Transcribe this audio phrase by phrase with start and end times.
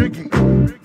[0.00, 0.79] Biggie.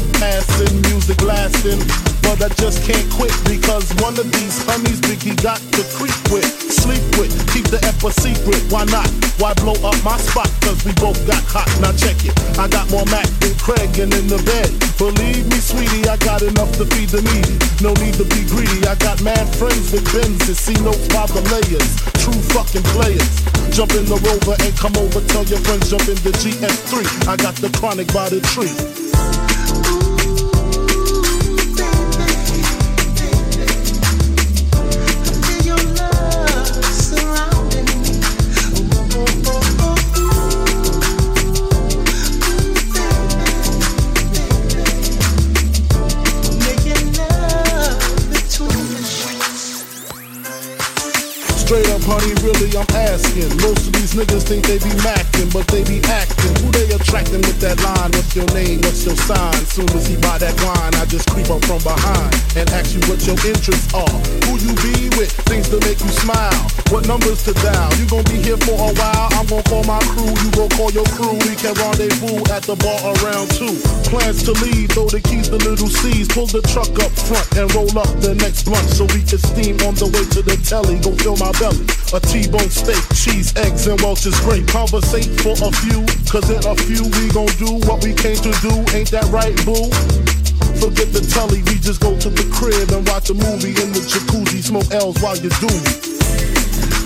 [0.00, 1.80] Blunt passing, music lasting.
[2.22, 6.46] But I just can't quit because one of these honeys Biggie got to creep with,
[6.70, 8.60] sleep with, keep the ep a secret.
[8.70, 9.08] Why not?
[9.42, 10.48] Why blow up my spot?
[10.62, 11.66] Cause we both got hot.
[11.80, 12.32] Now check it.
[12.58, 14.70] I got more Mack than Craig and in the bed.
[14.96, 17.56] Believe me, sweetie, I got enough to feed the needy.
[17.82, 18.86] No need to be greedy.
[18.86, 21.90] I got mad friends with Benz and see no by the layers.
[22.22, 23.42] True fucking players.
[23.74, 25.20] Jump in the rover and come over.
[25.34, 27.26] Tell your friends jump in the GS3.
[27.26, 28.70] I got the chronic by the tree.
[29.70, 30.09] Feel
[52.00, 53.50] Up, honey, really, I'm asking.
[53.60, 56.54] Most of these niggas think they be macking, but they be acting.
[56.64, 58.10] Who they attracting with that line?
[58.16, 58.80] What's your name?
[58.80, 59.60] What's your sign?
[59.68, 63.02] Soon as he buy that wine, I just creep up from behind and ask you
[63.04, 64.16] what your interests are.
[64.48, 65.32] Who you be with?
[65.44, 66.56] Things to make you smile.
[66.88, 67.92] What numbers to dial?
[68.00, 69.28] You gon' be here for a while.
[69.36, 70.32] I'm gon' call my crew.
[70.40, 71.36] You gon' call your crew.
[71.44, 73.76] We can rendezvous at the bar around two.
[74.08, 76.28] Plans to leave, throw the keys to Lil' Cease.
[76.32, 79.76] Pull the truck up front and roll up the next blunt so we can steam
[79.84, 80.98] on the way to the telly.
[81.02, 81.89] Go fill my belly.
[82.12, 84.66] A T-bone steak, cheese, eggs, and Welch's grape.
[84.66, 88.52] Conversate for a few, cause in a few we gon' do what we came to
[88.60, 88.74] do.
[88.96, 89.90] Ain't that right, boo?
[90.82, 94.00] Forget the telly, we just go to the crib and watch a movie in the
[94.00, 94.62] jacuzzi.
[94.62, 95.70] Smoke L's while you do.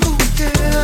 [0.08, 0.83] Ooh, girl,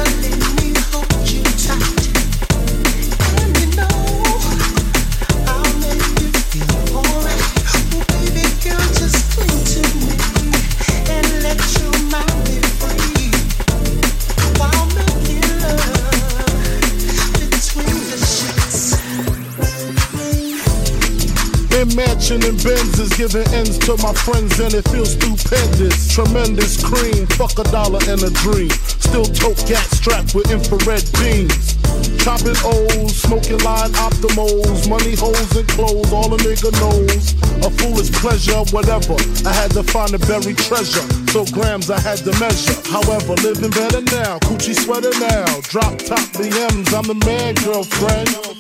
[22.31, 26.15] mansion and Benz is giving ends to my friends and it feels stupendous.
[26.15, 28.71] Tremendous cream, fuck a dollar and a dream.
[29.03, 31.77] Still tote gat strapped with infrared beams.
[32.23, 37.35] Chopping O's, smoking line optimals, money holes and clothes, all a nigga knows.
[37.65, 39.17] A foolish pleasure, whatever.
[39.47, 42.77] I had to find a buried treasure, so grams I had to measure.
[42.91, 45.47] However, living better now, coochie sweater now.
[45.63, 48.60] Drop top BMs, I'm the man, girlfriend.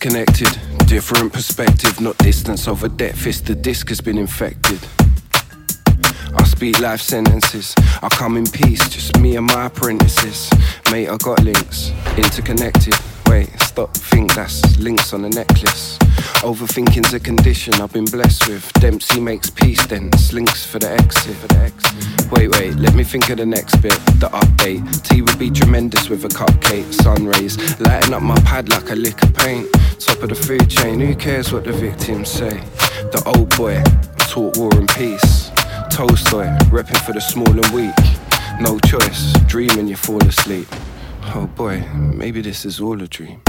[0.00, 3.26] Disconnected, different perspective, not distance over depth.
[3.26, 4.78] It's the disc has been infected.
[6.34, 7.74] I speak life sentences.
[8.00, 10.48] I come in peace, just me and my apprentices.
[10.90, 12.94] Mate, I got links, interconnected.
[13.26, 15.98] Wait, stop, think that's links on a necklace.
[16.42, 18.72] Overthinking's a condition I've been blessed with.
[18.74, 21.36] Dempsey makes peace, then slinks for the exit.
[21.36, 22.32] For the exit.
[22.32, 23.92] Wait, wait, let me think of the next bit.
[24.20, 25.02] The update.
[25.02, 26.94] Tea would be tremendous with a cupcake.
[26.94, 29.68] Sun rays lighting up my pad like a lick of paint.
[29.98, 32.56] Top of the food chain, who cares what the victims say?
[33.12, 33.82] The old boy
[34.26, 35.50] taught war and peace.
[35.90, 37.94] Tolstoy, repping for the small and weak.
[38.58, 40.68] No choice, dreaming you fall asleep.
[41.34, 43.42] Oh boy, maybe this is all a dream.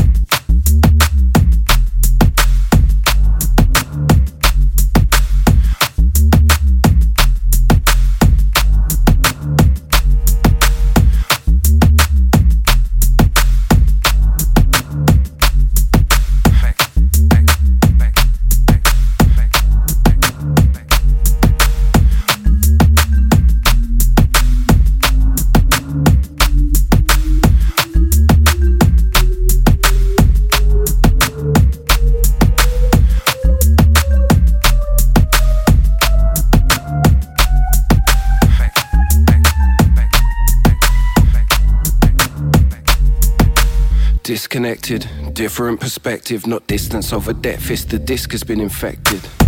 [45.33, 47.71] Different perspective, not distance over depth.
[47.71, 49.40] It's the disc has been infected.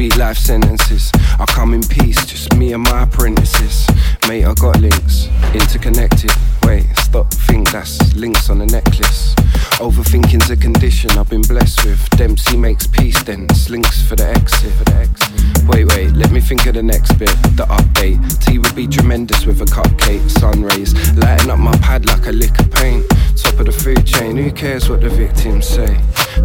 [0.00, 1.12] I speak life sentences.
[1.38, 3.86] I come in peace, just me and my apprentices.
[4.26, 6.30] Mate, I got links, interconnected.
[6.64, 9.34] Wait, stop, think that's links on a necklace.
[9.78, 12.00] Overthinking's a condition I've been blessed with.
[12.16, 14.72] Dempsey makes peace, then slinks for the exit.
[14.72, 15.68] For the exit.
[15.68, 17.36] Wait, wait, let me think of the next bit.
[17.58, 18.42] The update.
[18.42, 20.30] Tea would be tremendous with a cupcake.
[20.30, 23.04] Sun rays lighting up my pad like a lick of paint.
[23.36, 25.92] Top of the food chain, who cares what the victims say?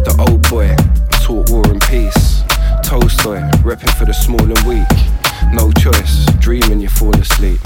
[0.04, 0.76] The old boy
[1.24, 2.35] taught war and peace.
[2.86, 4.86] Tolstoy, repping for the small and weak.
[5.52, 7.58] No choice, dreaming you fall asleep.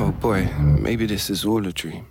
[0.00, 2.04] Oh boy, maybe this is all a dream.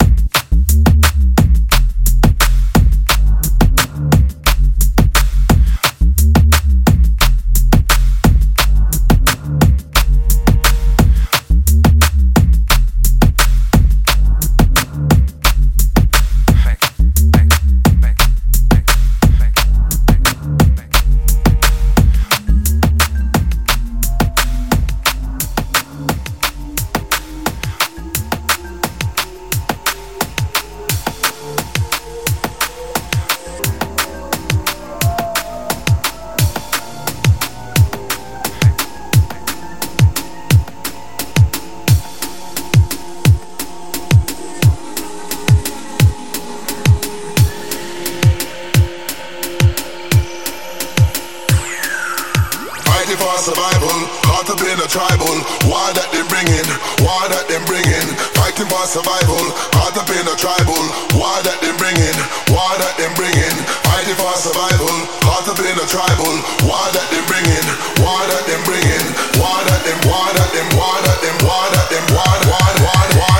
[54.87, 55.37] tribal.
[55.67, 56.67] War that they bringing,
[57.03, 58.07] war that they bringing.
[58.39, 59.43] Fighting for survival.
[59.75, 60.79] caught up in a tribal.
[61.19, 62.17] War that they bringing,
[62.49, 63.55] war that they bringing.
[63.83, 64.95] Fighting for survival.
[65.27, 66.35] caught up in a tribal.
[66.63, 67.67] War that they bringing,
[67.99, 69.07] war that they bringing.
[69.37, 73.05] War that them, war that them, war that them, war that them, war, war, war,
[73.19, 73.36] war.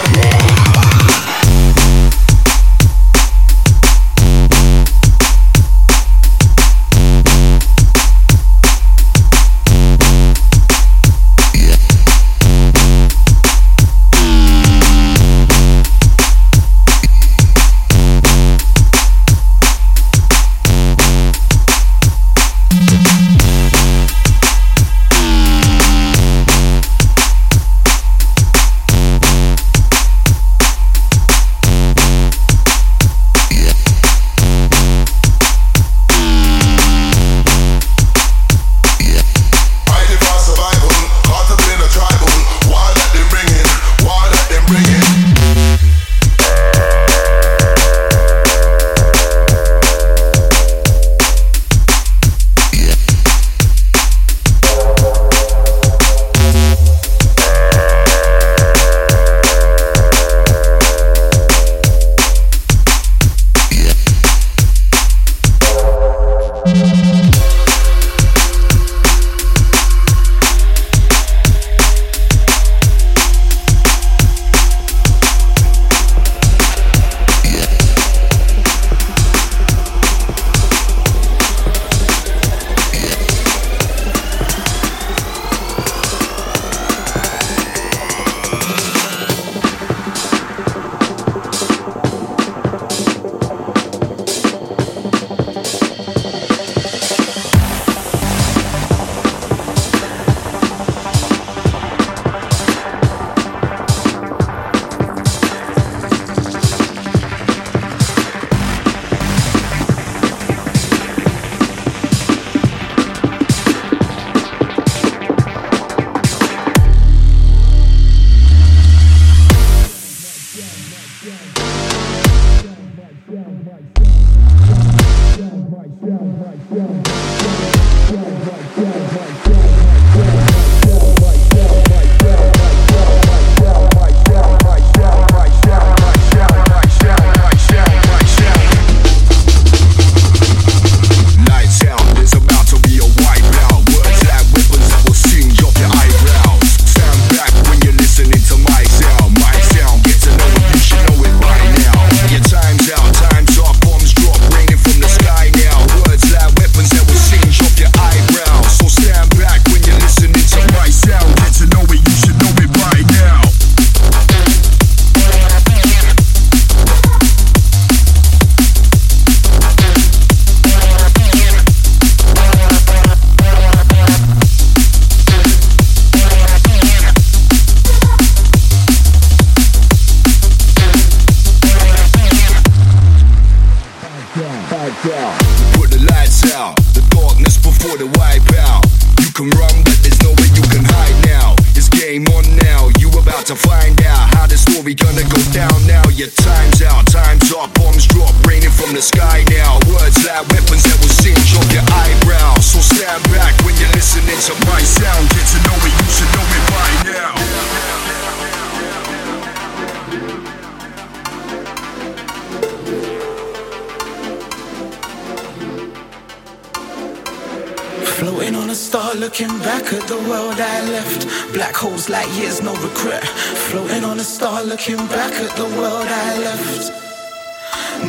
[218.17, 221.53] Floating on a star, looking back at the world I left.
[221.53, 223.23] Black holes like years, no regret.
[223.69, 226.91] Floating on a star, looking back at the world I left.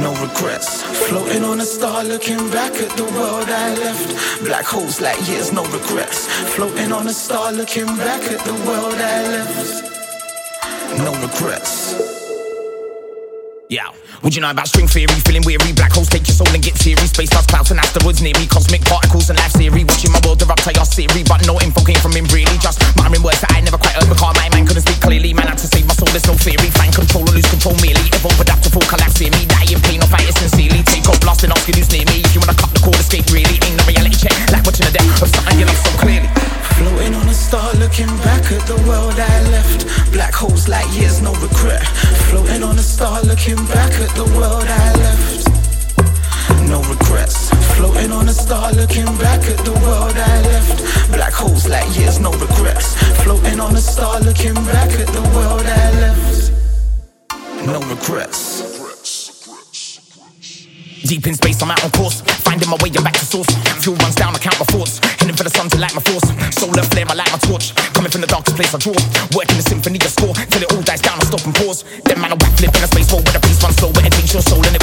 [0.01, 0.83] No regrets.
[1.09, 4.45] Floating on a star, looking back at the world I left.
[4.47, 6.27] Black holes like years, no regrets.
[6.55, 9.89] Floating on a star, looking back at the world I left.
[11.05, 11.95] No regrets.
[13.69, 13.93] Yeah.
[14.23, 15.15] Would you know about string theory?
[15.23, 17.07] Feeling weary, black holes take your soul and get teary.
[17.07, 18.51] Space dust clouds and asteroids near me.
[18.51, 19.87] Cosmic particles and life theory.
[19.87, 21.23] Watching my world erupt chaos theory.
[21.23, 22.59] But no info came from him really.
[22.59, 24.11] Just muttering words that I never quite heard.
[24.11, 25.31] Because my mind couldn't speak clearly.
[25.31, 26.67] Man had to save my soul, there's no theory.
[26.75, 28.11] Find control or lose control merely.
[28.11, 29.47] Evolve, adapt to full collapse fear me.
[29.47, 30.83] Die in pain or fight it sincerely.
[30.83, 32.27] Take off, blasting, asking who's near me.
[32.27, 33.55] If you wanna cut the cord, escape really.
[33.63, 34.35] Ain't no reality check.
[34.51, 36.27] Like watching the death of something you love so clearly.
[36.79, 39.87] Floating on a star, looking back at the world I left.
[40.13, 41.83] Black holes like years, no regret.
[42.31, 45.49] Floating on a star, looking back at the world I left.
[46.69, 47.51] No regrets.
[47.77, 51.13] Floating on a star, looking back at the world I left.
[51.13, 52.95] Black holes like years, no regrets.
[53.23, 56.53] Floating on a star, looking back at the world I left.
[57.67, 58.69] No regrets.
[61.09, 62.21] Deep in space, I'm out on course.
[62.45, 63.49] Finding my way, I'm back to source.
[63.81, 65.01] Fuel runs down, I count my thoughts.
[65.17, 66.29] Heading for the sun to light my force.
[66.53, 67.73] Solar flare, I light my torch.
[67.97, 68.93] Coming from the darkest place I draw.
[69.33, 70.35] Working the symphony, I score.
[70.35, 71.85] Till it all dies down, I stop and pause.
[72.05, 73.89] Then man, I backflip in a space war where the pace runs slow.
[74.39, 74.78] But it takes your soul and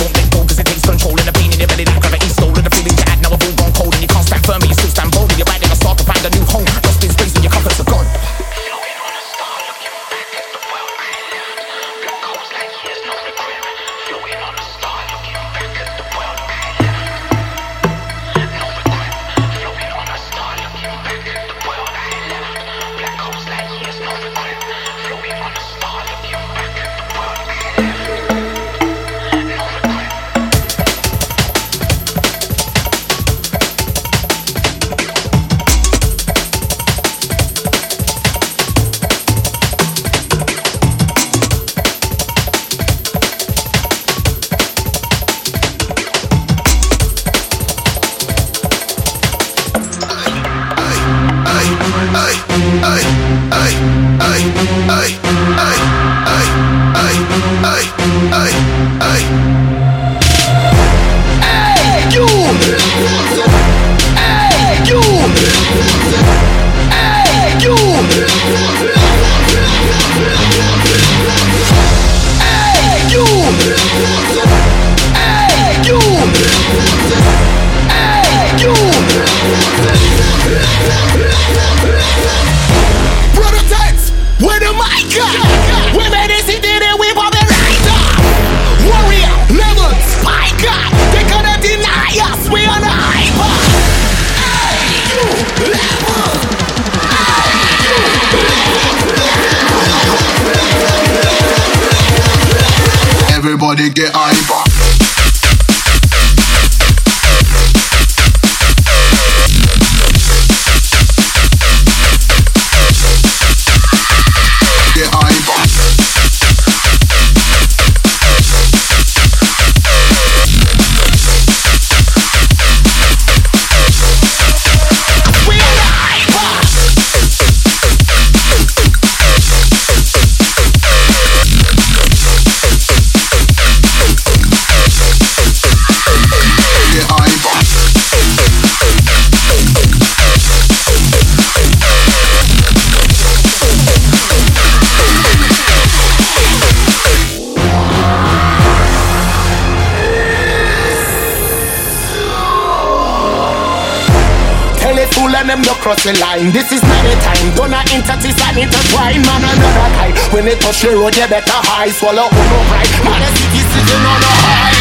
[156.05, 156.51] the line.
[156.53, 157.49] This is not the time.
[157.57, 159.25] Gonna entities and intertwine.
[159.25, 160.13] Man another time.
[160.29, 161.89] When they touch the road, you better high.
[161.89, 162.93] Swallow who no pride.
[163.01, 164.77] Man the city sitting on a high.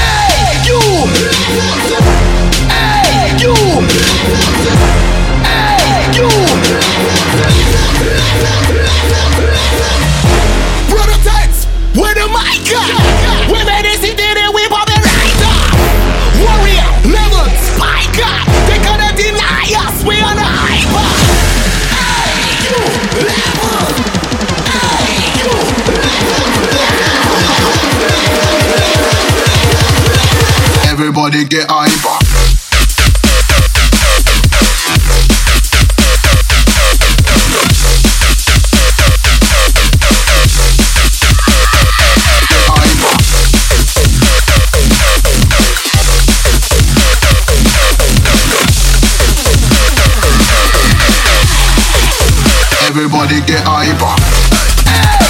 [0.00, 0.80] Hey you.
[2.72, 3.52] Hey you.
[5.44, 6.28] Hey you.
[10.88, 11.68] Prototypes.
[11.92, 13.52] Where the mic at?
[13.52, 15.64] We made this city, then we pop it right up.
[17.74, 18.24] spiker.
[18.24, 18.63] They gonna
[19.86, 21.08] us, we on a hyper.
[21.92, 22.64] Hey,
[23.20, 24.04] level.
[30.90, 32.23] Everybody get hyper.
[52.96, 55.23] Everybody get hyper.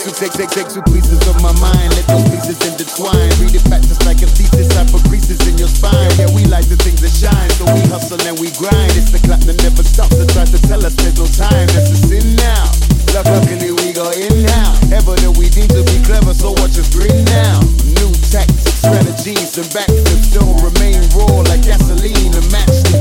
[0.00, 3.28] Two, take, take, take two pieces of my mind, let those pieces intertwine.
[3.36, 6.08] Read it back just like a thesis, I put creases in your spine.
[6.16, 8.96] Yeah, we like the things that shine, so we hustle and we grind.
[8.96, 11.68] It's the clock that never stops that tries to tell us there's no time.
[11.76, 12.64] That's a sin now.
[13.12, 14.72] Luck- Luckily we got in now.
[14.88, 17.60] Evident we need to be clever, so watch us grin now.
[18.00, 22.99] New tactics, strategies, and backflips don't remain raw like gasoline and matchsticks.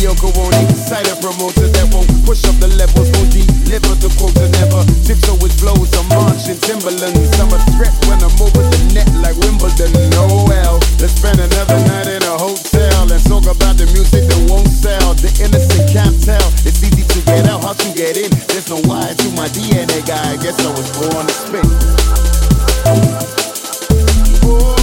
[0.00, 4.40] Mediocre won't excite a promoter that won't push up the levels, won't deliver the quotes
[4.40, 5.92] and never tiptoe with flows.
[5.92, 7.36] I'm marching Timberlands.
[7.36, 9.92] I'm a threat when I'm over the net like Wimbledon.
[10.16, 14.40] Oh well, let's spend another night in a hotel and talk about the music that
[14.48, 15.12] won't sell.
[15.20, 16.48] The innocent can't tell.
[16.64, 18.32] It's easy to get out, hard to get in.
[18.48, 20.32] There's no why to my DNA guy.
[20.32, 21.68] I guess I was born to spin.
[22.88, 24.79] Yes,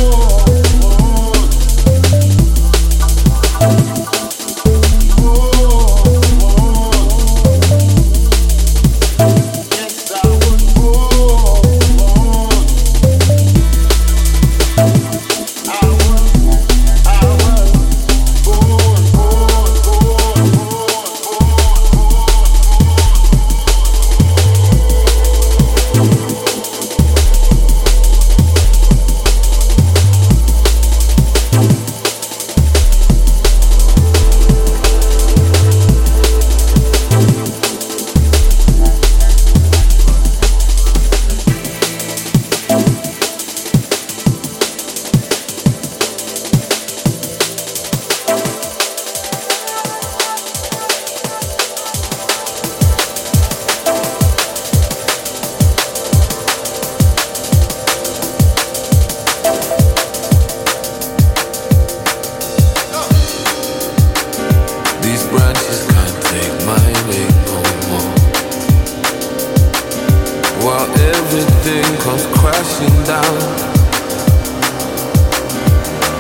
[72.67, 73.38] crashing down.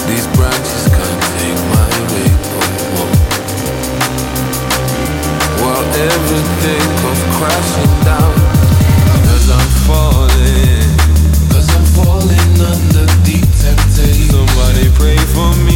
[0.07, 2.61] These branches can't take my weight no
[2.93, 3.13] more.
[5.61, 8.33] While everything comes crashing down.
[9.27, 10.87] Cause I'm falling.
[11.51, 14.29] Cause I'm falling under deep temptation.
[14.31, 15.66] Somebody pray for me.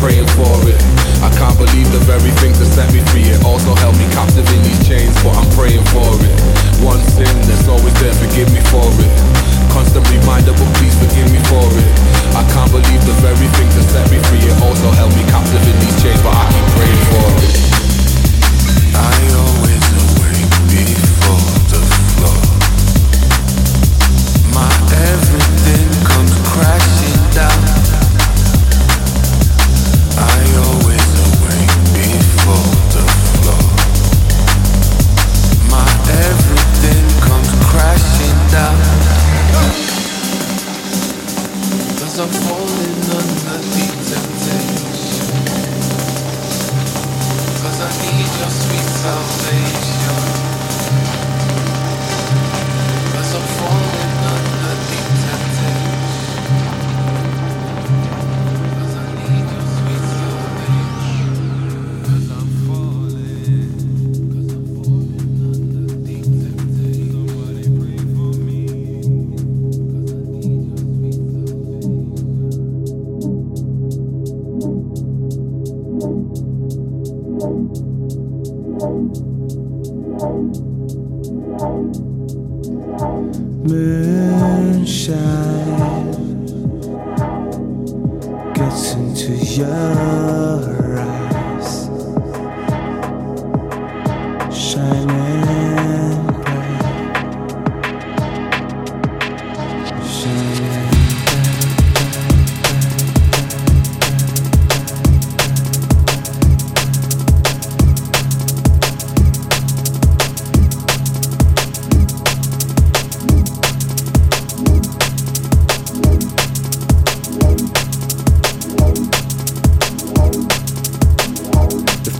[0.00, 0.80] Praying for it.
[1.20, 3.28] I can't believe the very thing that set me free.
[3.28, 6.32] It also held me captive in these chains, but I'm praying for it.
[6.80, 9.12] One sin that's always there, forgive me for it.
[9.70, 11.90] Constant reminder, but please forgive me for it.
[12.32, 14.42] I can't believe the very thing to set me free.
[14.42, 17.69] It also held me captive in these chains, but I keep praying for it.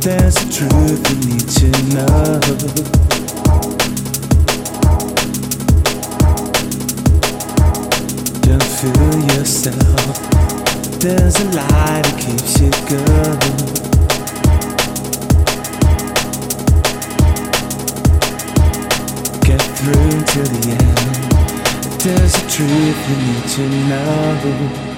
[0.01, 2.41] there's a truth you need to know.
[8.41, 10.31] Don't fool yourself.
[11.01, 13.41] There's a lie that keeps you going.
[19.45, 22.01] Get through to the end.
[22.01, 24.90] There's a truth you need to know.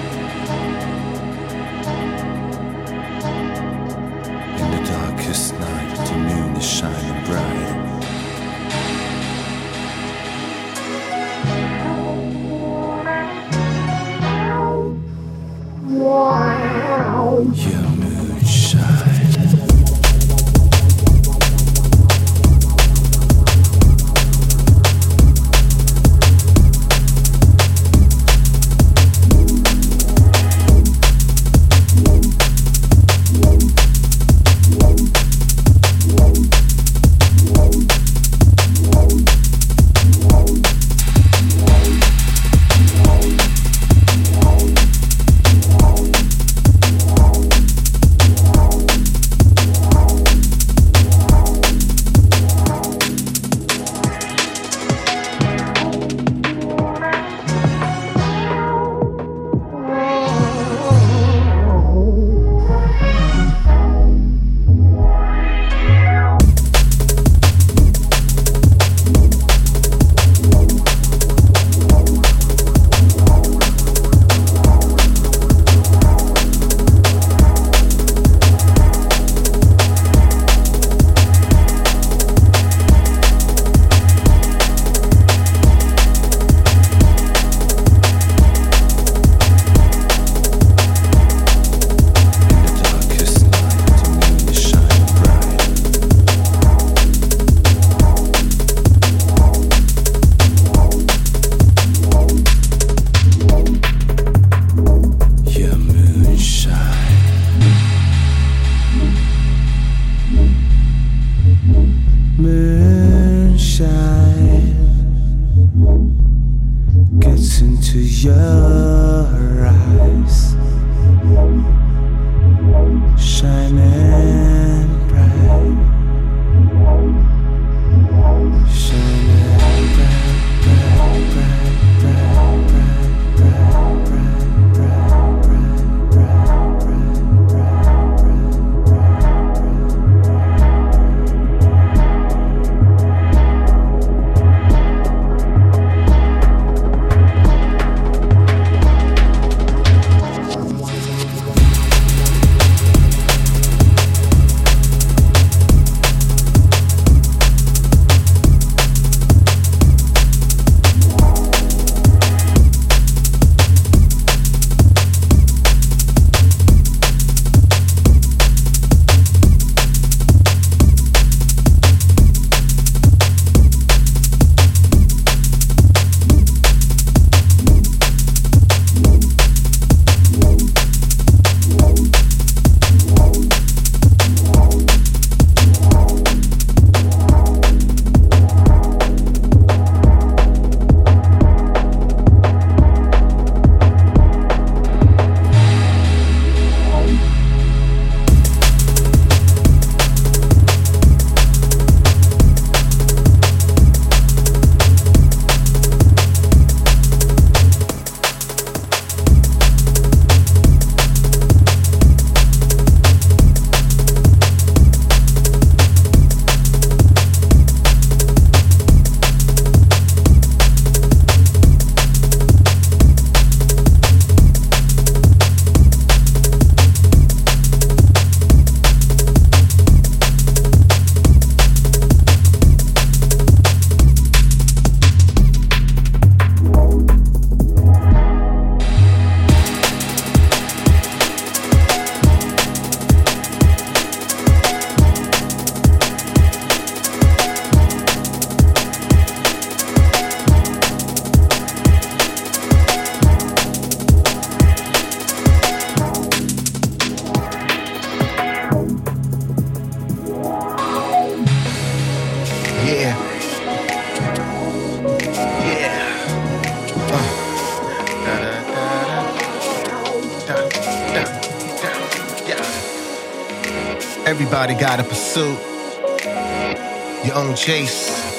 [275.35, 277.25] Got a pursuit.
[277.25, 278.31] Your own chase.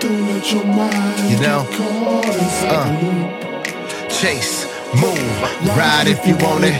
[0.00, 1.66] Don't let your mind You know?
[1.70, 4.08] get caught inside Uh.
[4.08, 6.74] Chase, move, ride if you want it.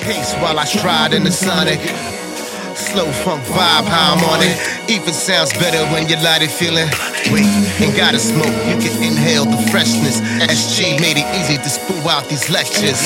[0.00, 1.80] Pace while I stride in the sonic.
[2.76, 4.83] Slow funk vibe, how I'm on it.
[4.88, 6.88] Even sounds better when you light it feeling.
[7.32, 7.48] Wait,
[7.80, 10.20] ain't gotta smoke, you can inhale the freshness.
[10.44, 13.00] SG made it easy to spew out these lectures.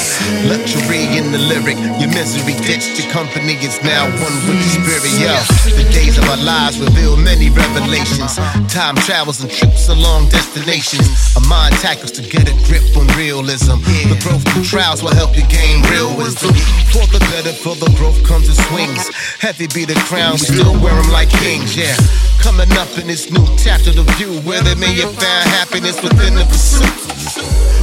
[0.51, 2.99] Luxury in the lyric, your misery ditched.
[2.99, 5.07] Your company is now one with the spirit.
[5.23, 5.31] Yo,
[5.79, 8.37] the days of our lives reveal many revelations.
[8.67, 11.37] Time travels and trips along destinations.
[11.37, 13.79] A mind tackles to get a grip on realism.
[14.11, 16.55] The growth through trials will help you gain real wisdom.
[16.91, 19.07] For the better, for the growth comes in swings.
[19.39, 21.97] Heavy be the crown, we still wear 'em like kings, yeah.
[22.41, 26.35] Coming up in this new chapter of view, where they may have found happiness within
[26.35, 26.87] the pursuit.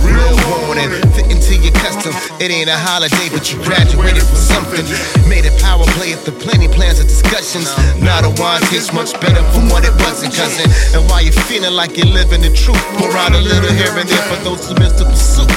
[0.02, 2.14] Real warning, fit into your custom.
[2.40, 4.86] It ain't a holiday, but you graduated from something.
[5.30, 7.70] Made a power play at the plenty plans and discussions.
[8.02, 10.70] Now the wine tastes much better from what it wasn't, cousin.
[10.96, 14.08] And while you're feeling like you're living the truth, pour out a little here and
[14.08, 15.52] there for those who missed the pursuit.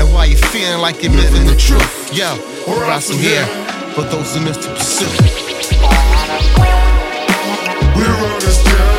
[0.00, 3.46] And while you're feeling like you're living the truth, yo, pour out some here
[3.94, 5.49] for those who missed the pursuit.
[8.00, 8.89] We're on this journey.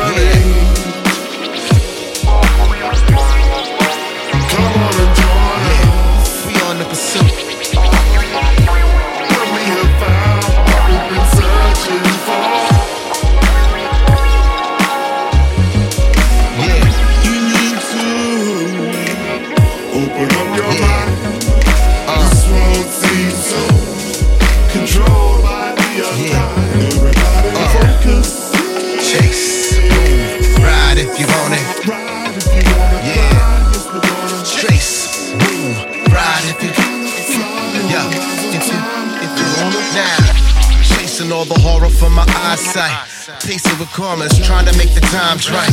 [42.62, 43.40] Eyesight.
[43.42, 45.72] Pacing with commas, trying to make the times right.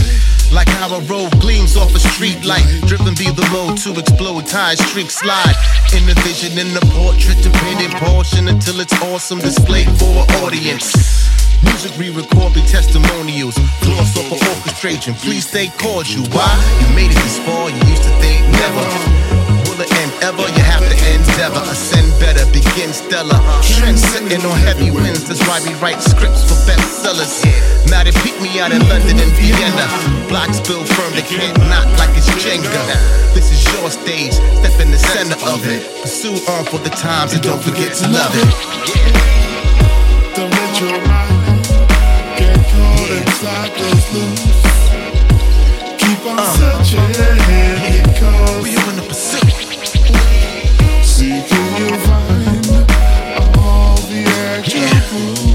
[0.52, 2.65] Like how a road gleams off a street light.
[2.88, 5.56] Driven be the road to explode, tires streak slide.
[5.95, 10.93] In the vision, in the portrait, painted portion until it's awesome displayed for an audience.
[11.63, 13.56] Music re-record the testimonials.
[13.82, 15.13] Gloss off of orchestration.
[15.15, 16.25] Please stay cordial.
[16.32, 16.49] Why?
[16.82, 19.38] You made it this far, you used to think never.
[19.80, 20.44] It end ever?
[20.44, 21.63] You have to endeavor.
[21.72, 23.39] Ascend better, begin stellar.
[23.63, 25.24] Trend sitting on heavy winds.
[25.24, 27.48] That's why we write scripts for bestsellers.
[27.88, 29.88] Now they pick me out in London and Vienna.
[30.28, 32.68] Blocks built firm, they can't knock like it's Jenga.
[33.32, 35.80] This is your stage, step in the center of it.
[36.04, 38.52] Pursue on for the times and don't forget to love it.
[40.36, 41.63] Don't let your mind
[42.36, 44.60] get caught inside those loops.
[46.04, 46.84] Keep on uh.
[46.84, 47.39] searching
[48.04, 49.68] because We on the pursuit.
[51.19, 52.65] Seeking you find
[53.58, 54.23] all the
[54.73, 55.49] Yeah.